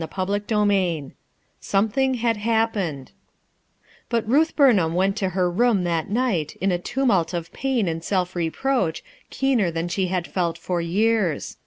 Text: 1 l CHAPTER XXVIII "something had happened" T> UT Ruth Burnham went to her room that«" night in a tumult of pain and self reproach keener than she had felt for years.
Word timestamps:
1 0.00 0.08
l 0.08 0.08
CHAPTER 0.26 0.54
XXVIII 0.54 1.12
"something 1.60 2.14
had 2.14 2.38
happened" 2.38 3.12
T> 4.08 4.16
UT 4.16 4.26
Ruth 4.26 4.56
Burnham 4.56 4.94
went 4.94 5.14
to 5.16 5.28
her 5.28 5.50
room 5.50 5.84
that«" 5.84 6.08
night 6.10 6.56
in 6.58 6.72
a 6.72 6.78
tumult 6.78 7.34
of 7.34 7.52
pain 7.52 7.86
and 7.86 8.02
self 8.02 8.34
reproach 8.34 9.04
keener 9.28 9.70
than 9.70 9.88
she 9.88 10.06
had 10.06 10.26
felt 10.26 10.56
for 10.56 10.80
years. 10.80 11.58